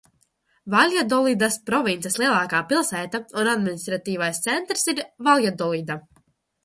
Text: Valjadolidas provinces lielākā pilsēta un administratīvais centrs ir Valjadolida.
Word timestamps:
Valjadolidas 0.75 1.57
provinces 1.69 2.17
lielākā 2.23 2.63
pilsēta 2.71 3.21
un 3.43 3.51
administratīvais 3.55 4.41
centrs 4.49 4.89
ir 4.95 5.03
Valjadolida. 5.29 5.99